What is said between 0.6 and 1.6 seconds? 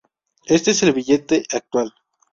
es el billete